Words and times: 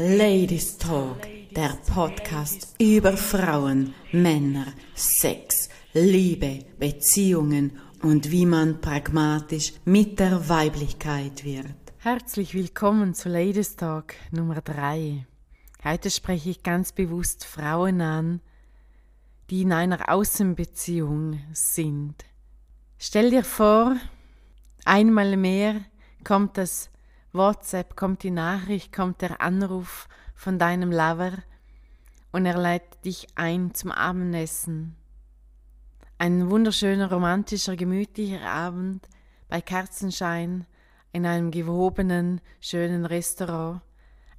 Ladies 0.00 0.78
Talk, 0.78 1.26
der 1.50 1.76
Podcast 1.92 2.76
über 2.80 3.16
Frauen, 3.16 3.94
Männer, 4.12 4.66
Sex, 4.94 5.68
Liebe, 5.92 6.60
Beziehungen 6.78 7.80
und 8.04 8.30
wie 8.30 8.46
man 8.46 8.80
pragmatisch 8.80 9.72
mit 9.84 10.20
der 10.20 10.48
Weiblichkeit 10.48 11.42
wird. 11.44 11.74
Herzlich 11.96 12.54
willkommen 12.54 13.12
zu 13.12 13.28
Ladies 13.28 13.74
Talk 13.74 14.14
Nummer 14.30 14.60
3. 14.60 15.26
Heute 15.82 16.12
spreche 16.12 16.50
ich 16.50 16.62
ganz 16.62 16.92
bewusst 16.92 17.44
Frauen 17.44 18.00
an, 18.00 18.40
die 19.50 19.62
in 19.62 19.72
einer 19.72 20.12
Außenbeziehung 20.12 21.40
sind. 21.52 22.24
Stell 22.98 23.30
dir 23.30 23.42
vor, 23.42 23.96
einmal 24.84 25.36
mehr 25.36 25.80
kommt 26.22 26.56
das 26.56 26.88
WhatsApp, 27.38 27.96
kommt 27.96 28.22
die 28.22 28.30
Nachricht, 28.30 28.92
kommt 28.92 29.22
der 29.22 29.40
Anruf 29.40 30.08
von 30.34 30.58
deinem 30.58 30.90
Lover 30.90 31.32
und 32.32 32.44
er 32.44 32.58
leitet 32.58 33.02
dich 33.06 33.28
ein 33.36 33.72
zum 33.72 33.90
Abendessen. 33.90 34.96
Ein 36.18 36.50
wunderschöner, 36.50 37.10
romantischer, 37.10 37.76
gemütlicher 37.76 38.42
Abend 38.42 39.08
bei 39.48 39.62
Kerzenschein 39.62 40.66
in 41.12 41.24
einem 41.24 41.50
gehobenen, 41.50 42.42
schönen 42.60 43.06
Restaurant, 43.06 43.80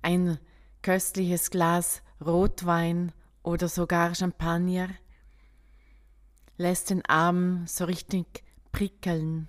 ein 0.03 0.37
köstliches 0.83 1.49
Glas 1.49 2.03
Rotwein 2.23 3.11
oder 3.41 3.67
sogar 3.67 4.13
Champagner 4.13 4.89
lässt 6.57 6.89
den 6.89 7.03
Abend 7.05 7.69
so 7.69 7.85
richtig 7.85 8.43
prickeln. 8.71 9.47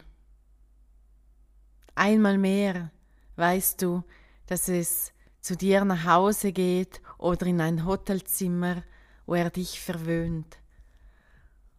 Einmal 1.97 2.39
mehr 2.39 2.91
weißt 3.37 3.83
du, 3.83 4.03
dass 4.47 4.69
es 4.69 5.13
zu 5.41 5.57
dir 5.57 5.85
nach 5.85 6.05
Hause 6.05 6.53
geht 6.53 7.01
oder 7.19 7.47
in 7.47 7.61
ein 7.61 7.87
Hotelzimmer, 7.87 8.83
wo 9.27 9.35
er 9.35 9.51
dich 9.51 9.81
verwöhnt, 9.81 10.59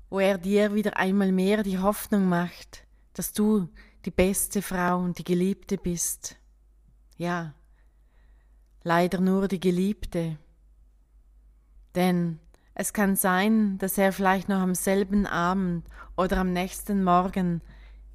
wo 0.09 0.19
er 0.19 0.37
dir 0.37 0.73
wieder 0.73 0.97
einmal 0.97 1.31
mehr 1.31 1.63
die 1.63 1.79
Hoffnung 1.79 2.27
macht, 2.27 2.85
dass 3.13 3.33
du 3.33 3.69
die 4.05 4.11
beste 4.11 4.61
Frau 4.61 4.99
und 4.99 5.17
die 5.19 5.23
Geliebte 5.23 5.77
bist. 5.77 6.37
Ja, 7.17 7.53
leider 8.83 9.19
nur 9.19 9.47
die 9.47 9.59
Geliebte. 9.59 10.37
Denn 11.93 12.39
es 12.73 12.93
kann 12.93 13.15
sein, 13.15 13.77
dass 13.77 13.97
er 13.97 14.13
vielleicht 14.13 14.49
noch 14.49 14.59
am 14.59 14.75
selben 14.75 15.27
Abend 15.27 15.85
oder 16.15 16.37
am 16.37 16.53
nächsten 16.53 17.03
Morgen 17.03 17.61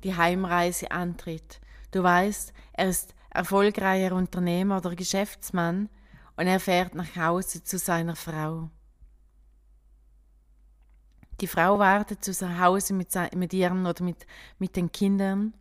die 0.03 0.17
Heimreise 0.17 0.91
antritt. 0.91 1.61
Du 1.91 2.03
weißt, 2.03 2.53
er 2.73 2.89
ist 2.89 3.15
erfolgreicher 3.37 4.15
Unternehmer 4.15 4.79
oder 4.79 4.97
Geschäftsmann 4.97 5.89
und 6.37 6.47
er 6.47 6.59
fährt 6.59 6.95
nach 6.95 7.17
Hause 7.17 7.63
zu 7.63 7.79
seiner 7.79 8.17
Frau. 8.17 8.71
Die 11.41 11.47
Frau 11.47 11.79
wartet 11.79 12.25
zu 12.25 12.59
Hause 12.59 12.95
mit, 12.95 13.15
mit 13.35 13.53
ihren 13.53 13.87
oder 13.87 14.03
mit, 14.03 14.27
mit 14.59 14.75
den 14.75 14.91
Kindern 14.91 15.53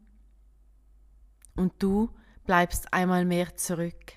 und 1.56 1.74
du 1.80 2.10
bleibst 2.46 2.94
einmal 2.94 3.26
mehr 3.26 3.56
zurück. 3.58 4.14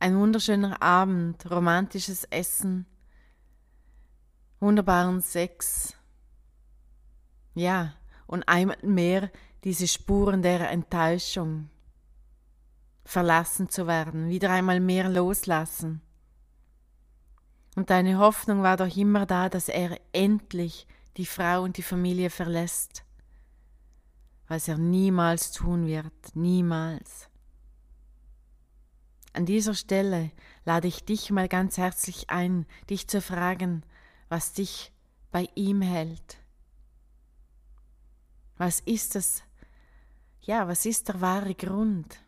Ein 0.00 0.18
wunderschöner 0.18 0.82
Abend, 0.82 1.48
romantisches 1.50 2.24
Essen, 2.24 2.86
wunderbaren 4.58 5.20
Sex. 5.20 5.94
Ja, 7.54 7.94
und 8.26 8.46
einmal 8.48 8.76
mehr 8.82 9.30
diese 9.64 9.86
Spuren 9.86 10.42
der 10.42 10.70
Enttäuschung 10.70 11.70
verlassen 13.06 13.68
zu 13.68 13.86
werden, 13.86 14.28
wieder 14.28 14.50
einmal 14.50 14.80
mehr 14.80 15.08
loslassen. 15.08 16.02
Und 17.76 17.90
deine 17.90 18.18
Hoffnung 18.18 18.62
war 18.62 18.76
doch 18.76 18.94
immer 18.96 19.26
da, 19.26 19.48
dass 19.48 19.68
er 19.68 20.00
endlich 20.12 20.86
die 21.16 21.26
Frau 21.26 21.62
und 21.62 21.76
die 21.76 21.82
Familie 21.82 22.30
verlässt, 22.30 23.04
was 24.48 24.68
er 24.68 24.76
niemals 24.76 25.52
tun 25.52 25.86
wird, 25.86 26.34
niemals. 26.34 27.28
An 29.32 29.46
dieser 29.46 29.74
Stelle 29.74 30.30
lade 30.64 30.88
ich 30.88 31.04
dich 31.04 31.30
mal 31.30 31.48
ganz 31.48 31.76
herzlich 31.76 32.30
ein, 32.30 32.66
dich 32.88 33.06
zu 33.08 33.20
fragen, 33.20 33.82
was 34.28 34.52
dich 34.54 34.92
bei 35.30 35.48
ihm 35.54 35.82
hält. 35.82 36.38
Was 38.56 38.80
ist 38.80 39.14
das? 39.14 39.42
Ja, 40.40 40.66
was 40.66 40.86
ist 40.86 41.08
der 41.08 41.20
wahre 41.20 41.54
Grund? 41.54 42.18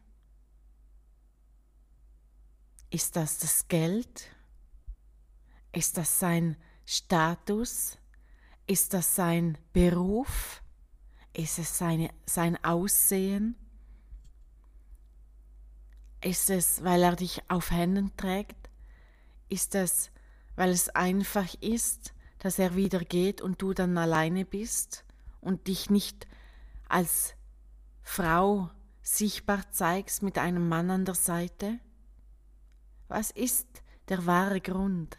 Ist 2.90 3.16
das 3.16 3.38
das 3.38 3.68
Geld? 3.68 4.28
Ist 5.72 5.98
das 5.98 6.18
sein 6.18 6.56
Status? 6.86 7.98
Ist 8.66 8.94
das 8.94 9.14
sein 9.14 9.58
Beruf? 9.72 10.62
Ist 11.34 11.58
es 11.58 11.76
seine, 11.76 12.10
sein 12.24 12.62
Aussehen? 12.64 13.56
Ist 16.22 16.48
es, 16.50 16.82
weil 16.82 17.02
er 17.02 17.14
dich 17.14 17.42
auf 17.48 17.70
Händen 17.70 18.16
trägt? 18.16 18.70
Ist 19.50 19.74
es, 19.74 20.10
weil 20.56 20.70
es 20.70 20.88
einfach 20.88 21.54
ist, 21.60 22.14
dass 22.38 22.58
er 22.58 22.74
wieder 22.74 23.00
geht 23.00 23.40
und 23.40 23.60
du 23.60 23.74
dann 23.74 23.98
alleine 23.98 24.44
bist 24.44 25.04
und 25.40 25.66
dich 25.66 25.90
nicht 25.90 26.26
als 26.88 27.34
Frau 28.02 28.70
sichtbar 29.02 29.70
zeigst 29.70 30.22
mit 30.22 30.38
einem 30.38 30.68
Mann 30.68 30.90
an 30.90 31.04
der 31.04 31.14
Seite? 31.14 31.78
Was 33.08 33.30
ist 33.30 33.66
der 34.08 34.26
wahre 34.26 34.60
Grund? 34.60 35.16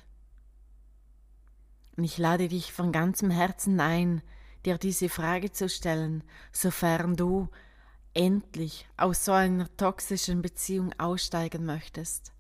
Und 1.97 2.03
ich 2.03 2.17
lade 2.17 2.47
dich 2.47 2.71
von 2.71 2.91
ganzem 2.91 3.29
Herzen 3.29 3.79
ein, 3.79 4.21
dir 4.65 4.77
diese 4.77 5.09
Frage 5.09 5.51
zu 5.51 5.67
stellen, 5.67 6.23
sofern 6.51 7.15
du 7.15 7.49
endlich 8.13 8.87
aus 8.97 9.25
so 9.25 9.31
einer 9.33 9.75
toxischen 9.77 10.41
Beziehung 10.41 10.93
aussteigen 10.97 11.65
möchtest. 11.65 12.31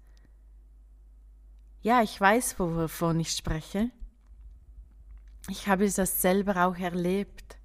Ja, 1.81 2.01
ich 2.01 2.19
weiß, 2.19 2.59
wovon 2.59 3.19
ich 3.19 3.31
spreche. 3.31 3.89
Ich 5.49 5.67
habe 5.67 5.89
das 5.89 6.21
selber 6.21 6.65
auch 6.65 6.77
erlebt 6.77 7.59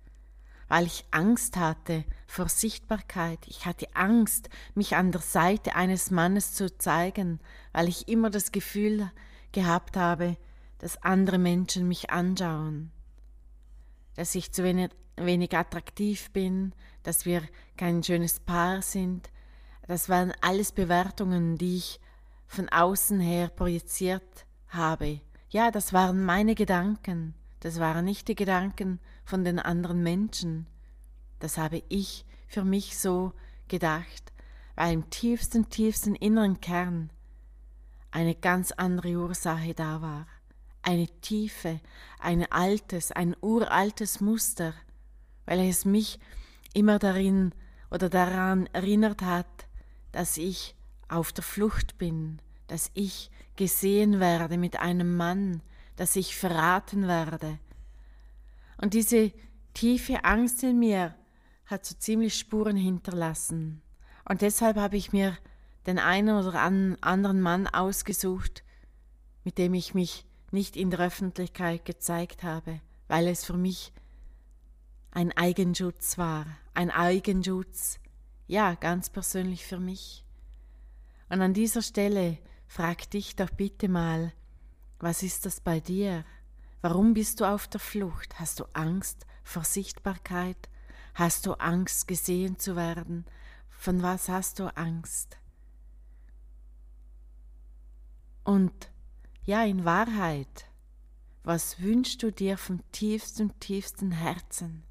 weil 0.68 0.86
ich 0.86 1.04
Angst 1.10 1.56
hatte 1.56 2.04
vor 2.26 2.48
Sichtbarkeit. 2.48 3.38
Ich 3.46 3.66
hatte 3.66 3.94
Angst, 3.94 4.48
mich 4.74 4.96
an 4.96 5.12
der 5.12 5.20
Seite 5.20 5.76
eines 5.76 6.10
Mannes 6.10 6.52
zu 6.54 6.76
zeigen, 6.78 7.40
weil 7.72 7.88
ich 7.88 8.08
immer 8.08 8.30
das 8.30 8.52
Gefühl 8.52 9.10
gehabt 9.52 9.96
habe, 9.96 10.36
dass 10.78 11.02
andere 11.02 11.38
Menschen 11.38 11.88
mich 11.88 12.10
anschauen, 12.10 12.90
dass 14.16 14.34
ich 14.34 14.52
zu 14.52 14.64
wenig, 14.64 14.90
wenig 15.16 15.56
attraktiv 15.56 16.30
bin, 16.32 16.74
dass 17.02 17.24
wir 17.24 17.42
kein 17.76 18.02
schönes 18.02 18.40
Paar 18.40 18.82
sind. 18.82 19.30
Das 19.86 20.08
waren 20.08 20.32
alles 20.40 20.72
Bewertungen, 20.72 21.56
die 21.56 21.76
ich 21.76 22.00
von 22.46 22.68
außen 22.68 23.20
her 23.20 23.48
projiziert 23.48 24.46
habe. 24.68 25.20
Ja, 25.50 25.70
das 25.70 25.92
waren 25.92 26.24
meine 26.24 26.54
Gedanken. 26.54 27.34
Das 27.60 27.80
waren 27.80 28.04
nicht 28.04 28.28
die 28.28 28.34
Gedanken 28.34 29.00
von 29.24 29.44
den 29.44 29.58
anderen 29.58 30.02
Menschen. 30.02 30.66
Das 31.44 31.58
habe 31.58 31.82
ich 31.90 32.24
für 32.46 32.64
mich 32.64 32.96
so 32.96 33.34
gedacht, 33.68 34.32
weil 34.76 34.94
im 34.94 35.10
tiefsten, 35.10 35.68
tiefsten 35.68 36.14
inneren 36.14 36.62
Kern 36.62 37.10
eine 38.10 38.34
ganz 38.34 38.72
andere 38.72 39.14
Ursache 39.16 39.74
da 39.74 40.00
war. 40.00 40.26
Eine 40.80 41.06
tiefe, 41.20 41.80
ein 42.18 42.50
altes, 42.50 43.12
ein 43.12 43.36
uraltes 43.42 44.22
Muster, 44.22 44.72
weil 45.44 45.60
es 45.68 45.84
mich 45.84 46.18
immer 46.72 46.98
darin 46.98 47.52
oder 47.90 48.08
daran 48.08 48.66
erinnert 48.68 49.20
hat, 49.20 49.68
dass 50.12 50.38
ich 50.38 50.74
auf 51.08 51.30
der 51.30 51.44
Flucht 51.44 51.98
bin, 51.98 52.40
dass 52.68 52.90
ich 52.94 53.30
gesehen 53.56 54.18
werde 54.18 54.56
mit 54.56 54.80
einem 54.80 55.14
Mann, 55.14 55.60
dass 55.96 56.16
ich 56.16 56.36
verraten 56.36 57.06
werde. 57.06 57.58
Und 58.78 58.94
diese 58.94 59.30
tiefe 59.74 60.24
Angst 60.24 60.62
in 60.62 60.78
mir 60.78 61.14
hat 61.66 61.84
so 61.84 61.94
ziemlich 61.96 62.34
Spuren 62.34 62.76
hinterlassen. 62.76 63.82
Und 64.28 64.42
deshalb 64.42 64.76
habe 64.76 64.96
ich 64.96 65.12
mir 65.12 65.36
den 65.86 65.98
einen 65.98 66.36
oder 66.36 66.60
anderen 66.60 67.40
Mann 67.40 67.66
ausgesucht, 67.66 68.64
mit 69.44 69.58
dem 69.58 69.74
ich 69.74 69.94
mich 69.94 70.26
nicht 70.50 70.76
in 70.76 70.90
der 70.90 71.00
Öffentlichkeit 71.00 71.84
gezeigt 71.84 72.42
habe, 72.42 72.80
weil 73.08 73.28
es 73.28 73.44
für 73.44 73.56
mich 73.56 73.92
ein 75.10 75.32
Eigenschutz 75.36 76.16
war, 76.16 76.46
ein 76.74 76.90
Eigenschutz, 76.90 77.98
ja, 78.46 78.74
ganz 78.74 79.10
persönlich 79.10 79.64
für 79.66 79.78
mich. 79.78 80.24
Und 81.28 81.40
an 81.40 81.54
dieser 81.54 81.82
Stelle 81.82 82.38
frag 82.66 83.10
dich 83.10 83.36
doch 83.36 83.50
bitte 83.50 83.88
mal, 83.88 84.32
was 84.98 85.22
ist 85.22 85.46
das 85.46 85.60
bei 85.60 85.80
dir? 85.80 86.24
Warum 86.80 87.14
bist 87.14 87.40
du 87.40 87.44
auf 87.44 87.68
der 87.68 87.80
Flucht? 87.80 88.38
Hast 88.38 88.60
du 88.60 88.64
Angst 88.72 89.26
vor 89.42 89.64
Sichtbarkeit? 89.64 90.68
Hast 91.14 91.46
du 91.46 91.52
Angst, 91.54 92.08
gesehen 92.08 92.58
zu 92.58 92.74
werden? 92.74 93.24
Von 93.70 94.02
was 94.02 94.28
hast 94.28 94.58
du 94.58 94.76
Angst? 94.76 95.38
Und 98.42 98.72
ja, 99.44 99.62
in 99.62 99.84
Wahrheit, 99.84 100.66
was 101.44 101.80
wünschst 101.80 102.20
du 102.24 102.32
dir 102.32 102.58
vom 102.58 102.80
tiefsten, 102.90 103.58
tiefsten 103.60 104.10
Herzen? 104.10 104.82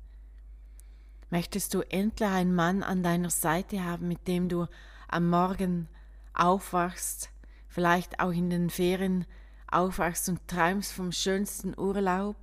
Möchtest 1.30 1.74
du 1.74 1.82
endlich 1.82 2.30
einen 2.30 2.56
Mann 2.56 2.84
an 2.84 3.04
deiner 3.04 3.30
Seite 3.30 3.84
haben, 3.84 4.08
mit 4.08 4.26
dem 4.26 4.48
du 4.48 4.68
am 5.10 5.30
Morgen 5.30 5.90
aufwachst, 6.34 7.32
vielleicht 7.68 8.22
auch 8.22 8.32
in 8.32 8.50
den 8.50 8.70
Ferien 8.70 9.26
aufwachst 9.70 10.30
und 10.30 10.48
träumst 10.48 10.94
vom 10.94 11.12
schönsten 11.12 11.78
Urlaub, 11.78 12.38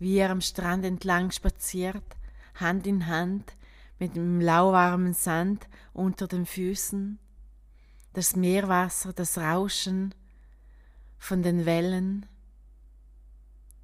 wie 0.00 0.16
er 0.16 0.30
am 0.30 0.40
Strand 0.40 0.84
entlang 0.84 1.30
spaziert, 1.30 2.02
Hand 2.54 2.86
in 2.86 3.06
Hand, 3.06 3.56
mit 3.98 4.16
dem 4.16 4.40
lauwarmen 4.40 5.14
Sand 5.14 5.68
unter 5.92 6.26
den 6.26 6.46
Füßen, 6.46 7.18
das 8.12 8.36
Meerwasser, 8.36 9.12
das 9.12 9.38
Rauschen 9.38 10.14
von 11.18 11.42
den 11.42 11.64
Wellen, 11.66 12.26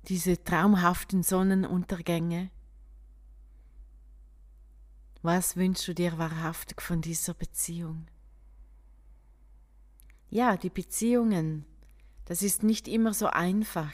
diese 0.09 0.43
traumhaften 0.43 1.23
Sonnenuntergänge. 1.23 2.50
Was 5.23 5.56
wünschst 5.56 5.87
du 5.88 5.94
dir 5.94 6.19
wahrhaftig 6.19 6.81
von 6.81 7.00
dieser 7.00 7.35
Beziehung? 7.35 8.06
Ja, 10.31 10.56
die 10.56 10.70
Beziehungen, 10.70 11.65
das 12.25 12.43
ist 12.43 12.62
nicht 12.62 12.88
immer 12.88 13.15
so 13.15 13.29
einfach, 13.29 13.93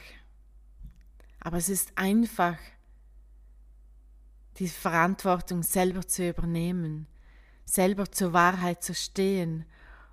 aber 1.39 1.57
es 1.57 1.69
ist 1.69 1.97
einfach, 1.97 2.57
die 4.57 4.67
Verantwortung 4.67 5.63
selber 5.63 6.07
zu 6.07 6.29
übernehmen, 6.29 7.07
selber 7.65 8.11
zur 8.11 8.33
Wahrheit 8.33 8.83
zu 8.83 8.93
stehen 8.93 9.65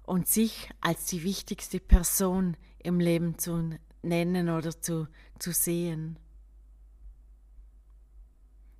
und 0.04 0.26
sich 0.26 0.70
als 0.80 1.06
die 1.06 1.22
wichtigste 1.22 1.80
Person 1.80 2.56
im 2.78 2.98
Leben 2.98 3.38
zu 3.38 3.78
nennen 4.02 4.48
oder 4.48 4.80
zu, 4.80 5.08
zu 5.38 5.52
sehen. 5.52 6.18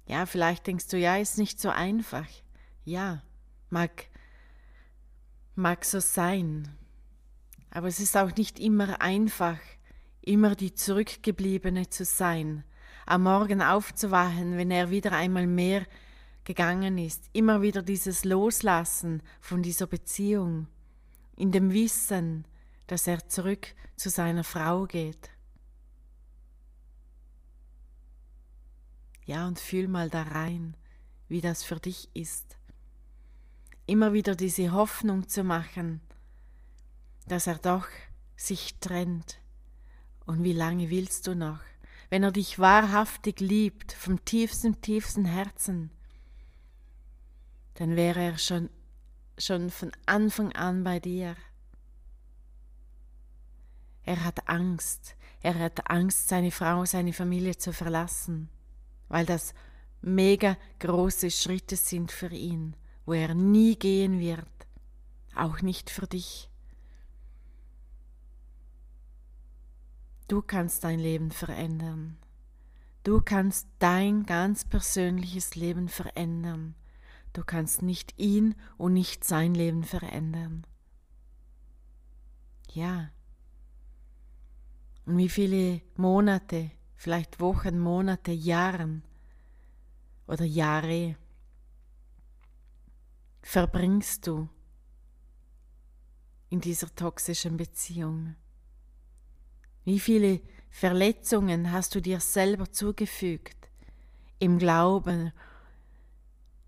Ja, 0.06 0.26
vielleicht 0.26 0.66
denkst 0.66 0.88
du, 0.88 0.98
ja, 0.98 1.16
ist 1.16 1.38
nicht 1.38 1.60
so 1.60 1.70
einfach. 1.70 2.26
Ja, 2.84 3.22
mag, 3.70 4.08
mag 5.54 5.84
so 5.84 6.00
sein. 6.00 6.76
Aber 7.70 7.86
es 7.86 8.00
ist 8.00 8.16
auch 8.16 8.34
nicht 8.36 8.58
immer 8.58 9.00
einfach, 9.00 9.58
immer 10.20 10.54
die 10.54 10.74
Zurückgebliebene 10.74 11.88
zu 11.88 12.04
sein, 12.04 12.64
am 13.06 13.24
Morgen 13.24 13.62
aufzuwachen, 13.62 14.56
wenn 14.56 14.70
er 14.70 14.90
wieder 14.90 15.12
einmal 15.12 15.46
mehr 15.46 15.86
gegangen 16.44 16.98
ist, 16.98 17.28
immer 17.32 17.62
wieder 17.62 17.82
dieses 17.82 18.24
Loslassen 18.24 19.22
von 19.40 19.62
dieser 19.62 19.86
Beziehung, 19.86 20.66
in 21.36 21.52
dem 21.52 21.72
Wissen, 21.72 22.46
dass 22.86 23.06
er 23.06 23.28
zurück 23.28 23.74
zu 23.96 24.10
seiner 24.10 24.44
Frau 24.44 24.86
geht. 24.86 25.30
Ja, 29.24 29.46
und 29.46 29.60
fühl 29.60 29.88
mal 29.88 30.10
da 30.10 30.22
rein, 30.22 30.76
wie 31.28 31.40
das 31.40 31.62
für 31.62 31.76
dich 31.76 32.10
ist. 32.14 32.56
Immer 33.86 34.12
wieder 34.12 34.34
diese 34.34 34.72
Hoffnung 34.72 35.28
zu 35.28 35.44
machen, 35.44 36.00
dass 37.26 37.46
er 37.46 37.58
doch 37.58 37.86
sich 38.36 38.78
trennt. 38.80 39.38
Und 40.26 40.42
wie 40.42 40.52
lange 40.52 40.90
willst 40.90 41.26
du 41.26 41.34
noch? 41.34 41.60
Wenn 42.12 42.24
er 42.24 42.32
dich 42.32 42.58
wahrhaftig 42.58 43.40
liebt, 43.40 43.92
vom 43.92 44.22
tiefsten, 44.26 44.82
tiefsten 44.82 45.24
Herzen, 45.24 45.90
dann 47.74 47.96
wäre 47.96 48.20
er 48.20 48.36
schon, 48.36 48.68
schon 49.38 49.70
von 49.70 49.92
Anfang 50.04 50.52
an 50.52 50.84
bei 50.84 51.00
dir. 51.00 51.36
Er 54.02 54.24
hat 54.24 54.46
Angst. 54.46 55.16
Er 55.40 55.58
hat 55.58 55.88
Angst, 55.90 56.28
seine 56.28 56.50
Frau, 56.50 56.84
seine 56.84 57.14
Familie 57.14 57.56
zu 57.56 57.72
verlassen 57.72 58.50
weil 59.12 59.26
das 59.26 59.52
mega 60.00 60.56
große 60.80 61.30
Schritte 61.30 61.76
sind 61.76 62.10
für 62.10 62.32
ihn, 62.32 62.74
wo 63.04 63.12
er 63.12 63.34
nie 63.34 63.76
gehen 63.76 64.18
wird, 64.18 64.48
auch 65.34 65.60
nicht 65.60 65.90
für 65.90 66.06
dich. 66.06 66.48
Du 70.32 70.40
kannst 70.40 70.82
dein 70.82 70.98
Leben 70.98 71.30
verändern. 71.30 72.16
Du 73.04 73.20
kannst 73.20 73.68
dein 73.80 74.22
ganz 74.22 74.64
persönliches 74.64 75.56
Leben 75.56 75.90
verändern. 75.90 76.74
Du 77.34 77.44
kannst 77.44 77.82
nicht 77.82 78.18
ihn 78.18 78.54
und 78.78 78.94
nicht 78.94 79.24
sein 79.24 79.54
Leben 79.54 79.84
verändern. 79.84 80.66
Ja. 82.72 83.10
Und 85.04 85.18
wie 85.18 85.28
viele 85.28 85.82
Monate 85.96 86.70
vielleicht 86.94 87.38
Wochen, 87.38 87.78
Monate, 87.78 88.32
Jahren 88.32 89.02
oder 90.26 90.46
Jahre 90.46 91.14
verbringst 93.42 94.26
du 94.26 94.48
in 96.48 96.62
dieser 96.62 96.88
toxischen 96.94 97.58
Beziehung? 97.58 98.34
Wie 99.84 99.98
viele 99.98 100.40
Verletzungen 100.70 101.72
hast 101.72 101.94
du 101.94 102.00
dir 102.00 102.20
selber 102.20 102.70
zugefügt 102.70 103.56
im 104.38 104.58
Glauben, 104.58 105.32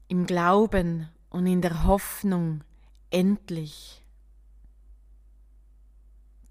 im 0.09 0.27
Glauben 0.27 1.09
und 1.31 1.47
in 1.47 1.61
der 1.63 1.85
Hoffnung, 1.85 2.63
endlich 3.11 4.03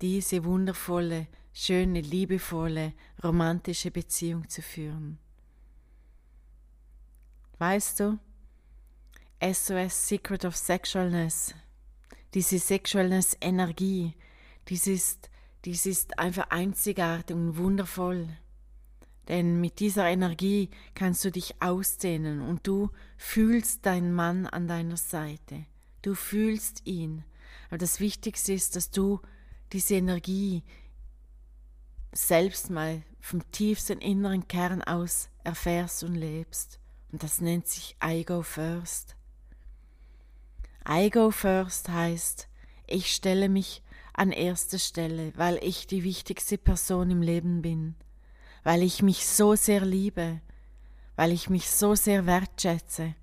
diese 0.02 0.44
wundervolle 0.44 1.28
schöne, 1.54 2.02
liebevolle, 2.02 2.94
romantische 3.24 3.92
Beziehung 3.92 4.50
zu 4.50 4.62
führen. 4.62 5.20
Weißt 7.60 8.00
du, 8.00 8.20
SOS 9.42 10.08
Secret 10.08 10.46
of 10.46 10.56
Sexualness, 10.56 11.54
diese 12.34 12.60
Sexualness 12.60 13.38
Energie, 13.40 14.16
dies 14.68 14.88
ist, 14.88 15.30
dies 15.66 15.86
ist 15.86 16.20
einfach 16.20 16.50
einzigartig 16.50 17.36
und 17.36 17.58
wundervoll. 17.58 18.28
Denn 19.28 19.62
mit 19.62 19.80
dieser 19.80 20.06
Energie 20.08 20.70
kannst 20.96 21.24
du 21.24 21.32
dich 21.32 21.62
ausdehnen 21.62 22.42
und 22.42 22.68
du 22.68 22.90
fühlst 23.18 23.86
deinen 23.86 24.14
Mann 24.14 24.48
an 24.48 24.68
deiner 24.68 24.98
Seite. 24.98 25.66
Du 26.02 26.14
fühlst 26.14 26.86
ihn. 26.86 27.24
Aber 27.70 27.78
das 27.78 28.00
Wichtigste 28.00 28.54
ist, 28.54 28.76
dass 28.76 28.92
du 28.92 29.22
diese 29.72 29.96
Energie 29.96 30.64
selbst 32.12 32.70
mal 32.70 33.02
vom 33.22 33.50
tiefsten 33.52 34.00
inneren 34.00 34.48
Kern 34.48 34.82
aus 34.82 35.30
erfährst 35.44 36.04
und 36.04 36.16
lebst. 36.16 36.80
Und 37.12 37.24
das 37.24 37.40
nennt 37.40 37.68
sich 37.68 37.96
I 38.04 38.26
go 38.26 38.42
first. 38.42 39.16
I 40.88 41.10
go 41.10 41.32
first 41.32 41.88
heißt, 41.88 42.50
ich 42.88 43.14
stelle 43.14 43.48
mich 43.48 43.83
an 44.14 44.32
erste 44.32 44.80
Stelle, 44.80 45.34
weil 45.36 45.60
ich 45.64 45.88
die 45.88 46.04
wichtigste 46.04 46.58
Person 46.58 47.12
im 47.12 47.22
Leben 47.22 47.62
bin, 47.62 47.96
weil 48.64 48.84
ich 48.84 49.02
mich 49.02 49.28
so 49.28 49.56
sehr 49.56 49.84
liebe, 49.84 50.40
weil 51.16 51.32
ich 51.32 51.50
mich 51.50 51.70
so 51.70 51.96
sehr 51.96 52.26
wertschätze 52.26 53.16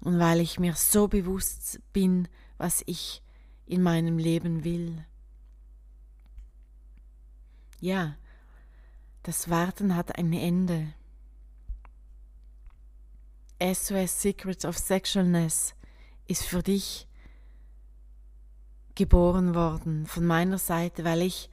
und 0.00 0.18
weil 0.18 0.40
ich 0.40 0.58
mir 0.58 0.74
so 0.74 1.08
bewusst 1.08 1.80
bin, 1.92 2.28
was 2.58 2.82
ich 2.86 3.22
in 3.66 3.82
meinem 3.82 4.18
Leben 4.18 4.64
will. 4.64 5.04
Ja, 7.80 8.16
das 9.22 9.48
Warten 9.48 9.94
hat 9.96 10.16
ein 10.18 10.32
Ende. 10.32 10.92
SOS 13.60 14.20
Secrets 14.20 14.64
of 14.64 14.76
Sexualness 14.76 15.74
ist 16.26 16.44
für 16.44 16.64
dich 16.64 17.06
geboren 18.94 19.54
worden 19.54 20.06
von 20.06 20.26
meiner 20.26 20.58
Seite, 20.58 21.04
weil 21.04 21.22
ich 21.22 21.50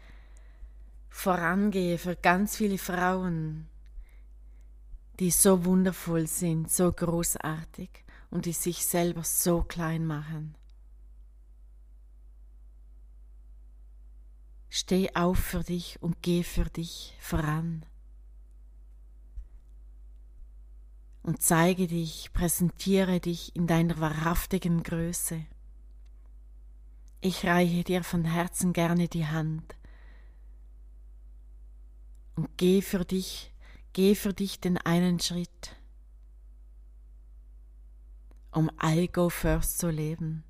vorangehe 1.10 1.98
für 1.98 2.16
ganz 2.16 2.56
viele 2.56 2.78
Frauen, 2.78 3.68
die 5.20 5.32
so 5.32 5.66
wundervoll 5.66 6.28
sind, 6.28 6.72
so 6.72 6.92
großartig 6.92 7.90
und 8.30 8.46
die 8.46 8.54
sich 8.54 8.86
selber 8.86 9.24
so 9.24 9.64
klein 9.64 10.06
machen. 10.06 10.56
Steh 14.70 15.14
auf 15.16 15.40
für 15.40 15.64
dich 15.64 16.02
und 16.02 16.22
geh 16.22 16.44
für 16.44 16.66
dich 16.66 17.18
voran. 17.20 17.86
Und 21.22 21.42
zeige 21.42 21.88
dich, 21.88 22.32
präsentiere 22.34 23.20
dich 23.20 23.56
in 23.56 23.68
deiner 23.68 24.00
wahrhaftigen 24.00 24.84
Größe. 24.84 25.46
Ich 27.22 27.46
reiche 27.46 27.84
dir 27.84 28.06
von 28.06 28.24
Herzen 28.24 28.72
gerne 28.72 29.10
die 29.10 29.28
Hand. 29.28 29.76
Und 32.36 32.48
geh 32.56 32.82
für 32.82 33.04
dich, 33.04 33.54
geh 33.92 34.16
für 34.16 34.34
dich 34.34 34.62
den 34.62 34.78
einen 34.78 35.20
Schritt, 35.20 35.76
um 38.52 38.72
I 38.82 39.10
go 39.12 39.28
first 39.28 39.80
zu 39.80 39.90
leben 39.90 40.46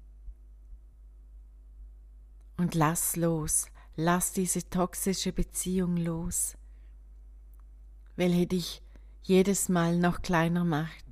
Und 2.58 2.76
lass 2.76 3.16
los, 3.16 3.66
lass 3.96 4.34
diese 4.34 4.70
toxische 4.70 5.34
Beziehung 5.34 5.98
los, 5.98 6.56
welche 8.16 8.46
dich 8.46 8.84
jedes 9.24 9.70
Mal 9.70 9.98
noch 9.98 10.22
kleiner 10.22 10.66
macht, 10.66 11.06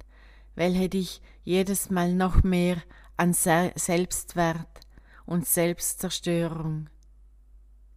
welche 0.54 0.88
dich 0.88 1.20
jedes 1.44 1.90
Mal 1.90 2.14
noch 2.14 2.44
mehr 2.44 2.84
an 3.16 3.34
Selbstwert 3.34 4.87
und 5.28 5.46
Selbstzerstörung 5.46 6.90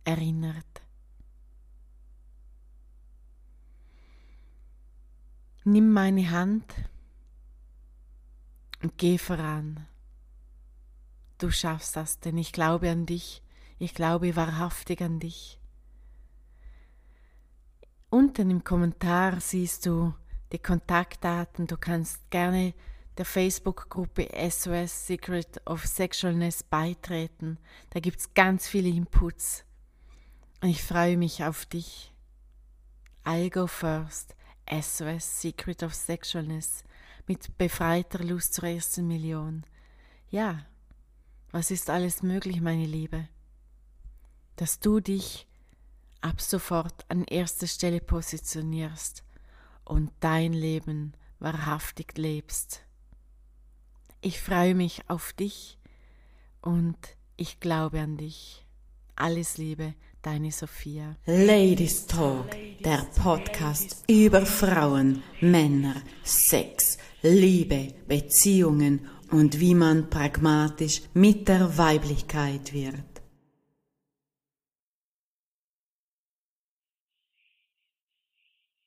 erinnert. 0.04 0.82
Nimm 5.64 5.92
meine 5.92 6.30
Hand 6.30 6.64
und 8.82 8.98
geh 8.98 9.16
voran. 9.16 9.86
Du 11.38 11.50
schaffst 11.50 11.96
das, 11.96 12.18
denn 12.18 12.36
ich 12.36 12.52
glaube 12.52 12.90
an 12.90 13.06
dich, 13.06 13.42
ich 13.78 13.94
glaube 13.94 14.34
wahrhaftig 14.36 15.00
an 15.00 15.20
dich. 15.20 15.58
Unten 18.10 18.50
im 18.50 18.64
Kommentar 18.64 19.40
siehst 19.40 19.86
du 19.86 20.12
die 20.50 20.58
Kontaktdaten. 20.58 21.68
Du 21.68 21.76
kannst 21.76 22.28
gerne 22.30 22.74
der 23.20 23.26
Facebook-Gruppe 23.26 24.30
SOS 24.50 25.06
Secret 25.06 25.60
of 25.66 25.84
Sexualness 25.84 26.62
beitreten. 26.62 27.58
Da 27.90 28.00
gibt 28.00 28.18
es 28.18 28.32
ganz 28.32 28.66
viele 28.66 28.88
Inputs. 28.88 29.66
Und 30.62 30.70
ich 30.70 30.82
freue 30.82 31.18
mich 31.18 31.44
auf 31.44 31.66
dich. 31.66 32.14
I 33.28 33.50
go 33.50 33.66
first. 33.66 34.34
SOS 34.70 35.42
Secret 35.42 35.82
of 35.82 35.92
Sexualness 35.92 36.82
mit 37.26 37.58
befreiter 37.58 38.24
Lust 38.24 38.54
zur 38.54 38.70
ersten 38.70 39.06
Million. 39.06 39.64
Ja, 40.30 40.64
was 41.50 41.70
ist 41.70 41.90
alles 41.90 42.22
möglich, 42.22 42.62
meine 42.62 42.86
Liebe? 42.86 43.28
Dass 44.56 44.80
du 44.80 44.98
dich 44.98 45.46
ab 46.22 46.40
sofort 46.40 47.04
an 47.10 47.24
erster 47.24 47.66
Stelle 47.66 48.00
positionierst 48.00 49.24
und 49.84 50.10
dein 50.20 50.54
Leben 50.54 51.12
wahrhaftig 51.38 52.16
lebst. 52.16 52.86
Ich 54.22 54.38
freue 54.42 54.74
mich 54.74 55.00
auf 55.08 55.32
dich 55.32 55.78
und 56.60 56.98
ich 57.38 57.58
glaube 57.58 58.00
an 58.00 58.18
dich. 58.18 58.66
Alles 59.16 59.56
Liebe, 59.56 59.94
deine 60.20 60.52
Sophia. 60.52 61.16
Ladies 61.24 62.06
Talk, 62.06 62.50
der 62.84 63.06
Podcast 63.16 64.04
über 64.10 64.44
Frauen, 64.44 65.22
Männer, 65.40 65.94
Sex, 66.22 66.98
Liebe, 67.22 67.94
Beziehungen 68.08 69.08
und 69.30 69.58
wie 69.58 69.74
man 69.74 70.10
pragmatisch 70.10 71.00
mit 71.14 71.48
der 71.48 71.78
Weiblichkeit 71.78 72.74
wird. 72.74 73.09